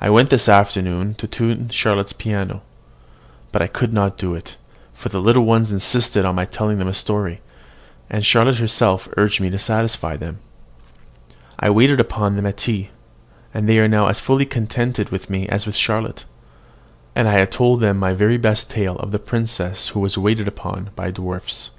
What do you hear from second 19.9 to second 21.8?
who was waited upon by dwarfs.